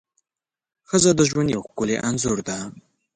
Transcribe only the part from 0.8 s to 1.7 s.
ښځه د ژوند یو